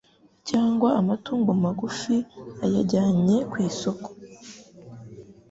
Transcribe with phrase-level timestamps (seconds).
[0.49, 2.15] cyangwa amatungo magufi
[2.65, 4.07] ayajyanye kwisoko.